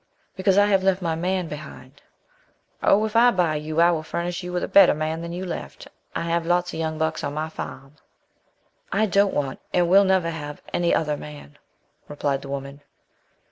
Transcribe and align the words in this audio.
"Because 0.35 0.57
I 0.57 0.65
have 0.65 0.81
left 0.83 1.03
my 1.03 1.13
man 1.13 1.47
behind." 1.47 2.01
"Oh, 2.81 3.05
if 3.05 3.15
I 3.15 3.29
buy 3.29 3.53
you 3.57 3.79
I 3.79 3.91
will 3.91 4.01
furnish 4.01 4.41
you 4.41 4.51
with 4.51 4.63
a 4.63 4.67
better 4.67 4.95
man 4.95 5.21
than 5.21 5.31
you 5.31 5.45
left. 5.45 5.87
I 6.15 6.23
have 6.23 6.43
lots 6.43 6.73
of 6.73 6.79
young 6.79 6.97
bucks 6.97 7.23
on 7.23 7.35
my 7.35 7.49
farm." 7.49 7.97
"I 8.91 9.05
don't 9.05 9.31
want, 9.35 9.59
and 9.71 9.87
will 9.87 10.03
never 10.03 10.31
have, 10.31 10.59
any 10.73 10.91
other 10.91 11.17
man," 11.17 11.59
replied 12.07 12.41
the 12.41 12.49
woman. 12.49 12.81